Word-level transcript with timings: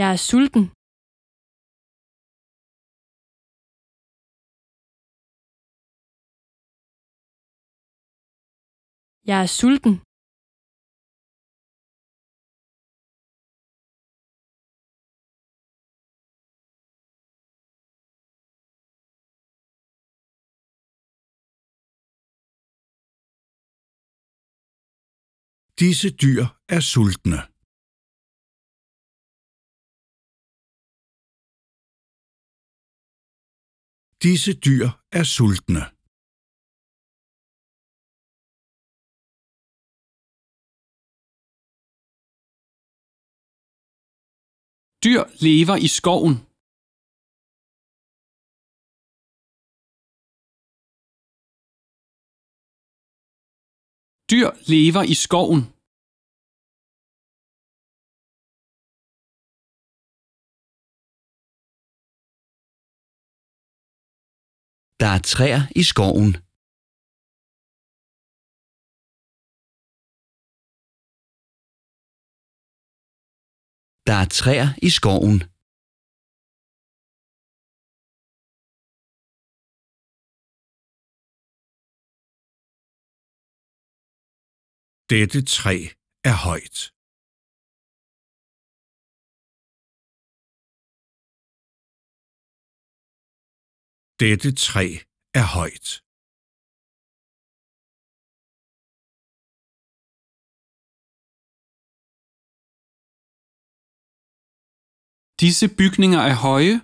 Jeg 0.00 0.10
er 0.12 0.16
sulten. 0.16 0.64
Jeg 9.30 9.38
er 9.42 9.50
sulten. 9.58 9.94
Disse 25.80 26.08
dyr 26.22 26.44
er 26.68 26.80
sultne. 26.80 27.49
Disse 34.22 34.52
dyr 34.66 34.88
er 35.18 35.24
sultne. 35.24 35.82
Dyr 45.04 45.22
lever 45.44 45.76
i 45.86 45.88
skoven. 45.98 46.34
Dyr 54.30 54.50
lever 54.70 55.04
i 55.14 55.16
skoven. 55.24 55.79
Der 65.00 65.10
er 65.16 65.22
træer 65.32 65.62
i 65.80 65.82
skoven. 65.90 66.32
Der 74.08 74.16
er 74.22 74.28
træer 74.38 74.68
i 74.88 74.90
skoven. 74.98 75.36
Dette 85.10 85.40
træ 85.56 85.76
er 86.30 86.36
højt. 86.48 86.99
Dette 94.20 94.50
træ 94.66 94.86
er 95.40 95.46
højt. 95.56 95.88
Disse 105.42 105.66
bygninger 105.80 106.20
er 106.30 106.36
høje. 106.46 106.76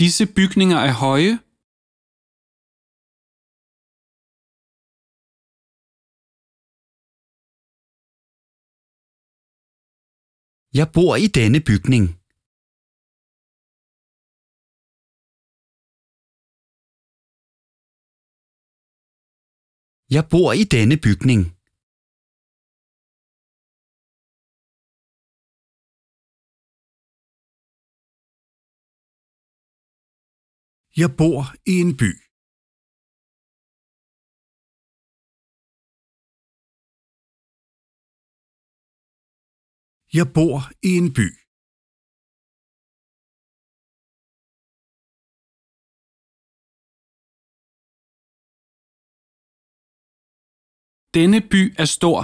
Disse 0.00 0.24
bygninger 0.36 0.78
er 0.88 0.94
høje. 1.06 1.47
Jeg 10.74 10.86
bor 10.94 11.16
i 11.16 11.28
denne 11.38 11.60
bygning. 11.68 12.04
Jeg 20.16 20.24
bor 20.32 20.52
i 20.52 20.64
denne 20.74 20.96
bygning. 21.06 21.42
Jeg 31.00 31.10
bor 31.20 31.40
i 31.72 31.74
en 31.84 31.92
by. 32.00 32.27
Jeg 40.12 40.26
bor 40.36 40.58
i 40.88 40.90
en 41.00 41.08
by. 41.18 41.28
Denne 51.16 51.40
by 51.52 51.62
er 51.82 51.88
stor. 51.96 52.20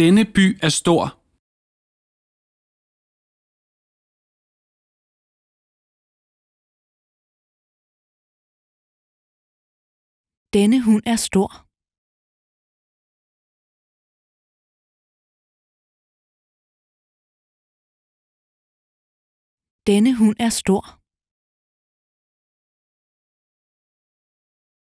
Denne 0.00 0.24
by 0.36 0.46
er 0.66 0.72
stor. 0.80 1.21
Denne 10.54 10.84
hund 10.84 11.02
er 11.06 11.16
stor. 11.16 11.50
Denne 19.86 20.18
hund 20.18 20.36
er 20.40 20.50
stor. 20.50 21.01